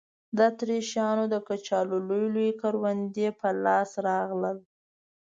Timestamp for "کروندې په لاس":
2.61-3.91